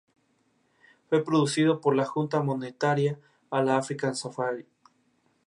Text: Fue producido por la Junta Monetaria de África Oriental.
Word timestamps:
Fue 1.09 1.23
producido 1.23 1.79
por 1.79 1.95
la 1.95 2.05
Junta 2.05 2.41
Monetaria 2.41 3.19
de 3.51 3.71
África 3.71 4.07
Oriental. 4.19 4.65